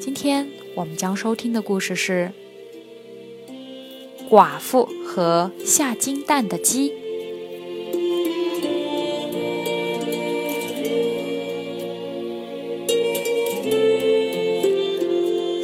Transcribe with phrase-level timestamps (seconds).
[0.00, 2.32] 今天我们将收听的故事是。
[4.30, 6.92] 寡妇和下金蛋的鸡。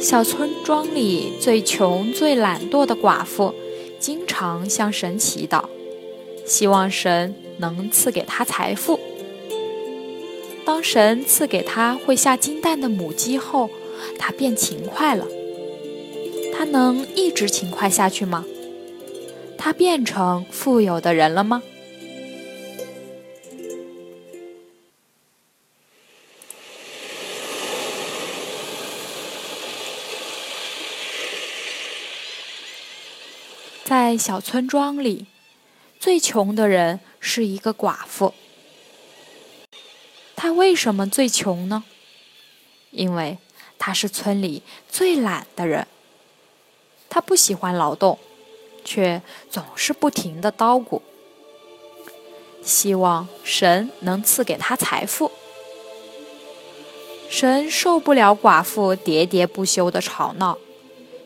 [0.01, 3.53] 小村庄里最穷、最懒惰的寡妇，
[3.99, 5.65] 经常向神祈祷，
[6.43, 8.99] 希望神能赐给她财富。
[10.65, 13.69] 当神赐给她会下金蛋的母鸡后，
[14.17, 15.27] 她变勤快了。
[16.53, 18.45] 她能一直勤快下去吗？
[19.57, 21.63] 他变成富有的人了吗？
[33.83, 35.25] 在小村庄里，
[35.99, 38.35] 最穷的人是一个寡妇。
[40.35, 41.85] 他为什么最穷呢？
[42.91, 43.39] 因为
[43.85, 45.85] 他是村里最懒的人。
[47.07, 48.17] 他不喜欢劳动。
[48.87, 49.19] 却
[49.49, 51.01] 总是不停的叨咕，
[52.63, 55.31] 希望神能赐给他财富。
[57.27, 60.59] 神受不了寡妇喋喋不休的吵闹，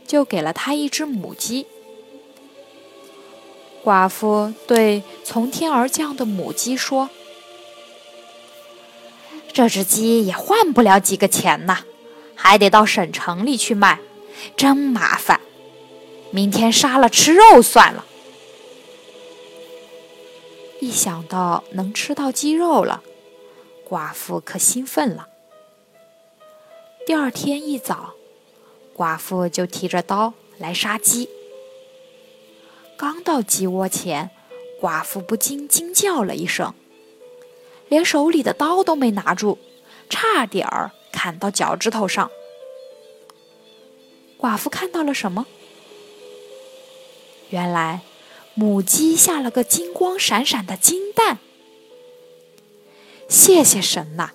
[0.08, 1.68] 就给了他一只母鸡。
[3.84, 7.10] 寡妇对从天而降的母鸡说
[9.52, 11.84] ：“这只鸡也换不了几个钱呐，
[12.42, 14.00] 还得到省城里去卖，
[14.56, 15.42] 真麻烦。”
[16.32, 18.06] 明天杀了吃肉算了。
[20.80, 23.04] 一想到能吃到鸡肉了，
[23.88, 25.28] 寡妇可兴奋了。
[27.06, 28.14] 第二天一早，
[28.96, 31.28] 寡妇就提着刀来杀鸡。
[32.96, 34.30] 刚到鸡窝前，
[34.80, 36.74] 寡妇不禁惊叫了一声，
[37.90, 39.58] 连手里的刀都没拿住，
[40.10, 42.32] 差点儿砍到脚趾头上。
[44.40, 45.46] 寡妇看到了什么？
[47.50, 48.04] 原来，
[48.54, 51.40] 母鸡下了个金光闪闪的金蛋。
[53.28, 54.30] 谢谢神呐，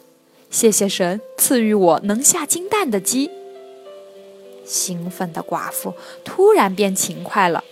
[0.51, 3.31] 谢谢神赐予我能下金蛋的鸡。
[4.67, 7.65] 兴奋的寡妇突然变勤快了，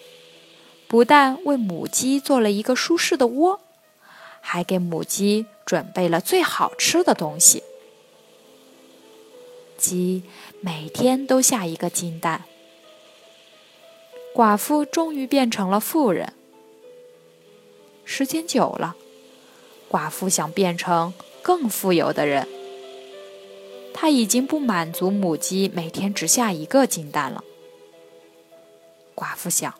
[0.88, 3.60] 不但为母鸡做了一个舒适的窝，
[4.40, 7.62] 还给母鸡准备了最好吃的东西。
[9.82, 10.22] 鸡
[10.60, 12.44] 每天都下一个金蛋。
[14.32, 16.32] 寡妇终于变成了富人。
[18.04, 18.94] 时间久了，
[19.90, 21.12] 寡妇想变成
[21.42, 22.46] 更富有的人。
[23.92, 27.42] 她已经不满足母鸡每天只下一个金蛋了。
[29.16, 29.74] 寡妇想，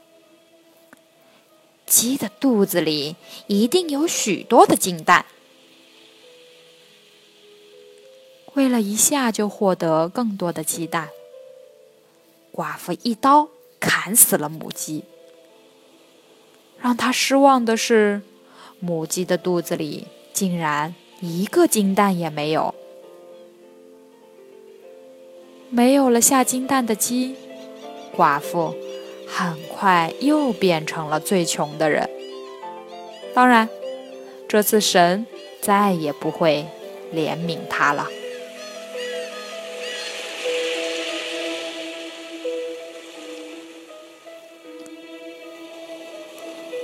[1.86, 3.14] 鸡的肚子里
[3.46, 5.26] 一定有许多的金蛋。
[8.62, 11.08] 为了一下就获得更多的鸡蛋，
[12.54, 13.48] 寡妇一刀。
[13.80, 15.02] 砍死了母鸡。
[16.80, 18.22] 让他失望的是，
[18.78, 22.72] 母鸡的肚子里竟然一个金蛋也没有。
[25.68, 27.34] 没有了下金蛋的鸡，
[28.16, 28.76] 寡妇
[29.26, 32.08] 很快又变成了最穷的人。
[33.34, 33.68] 当然，
[34.48, 35.26] 这次神
[35.60, 36.68] 再也不会
[37.12, 38.06] 怜悯他了。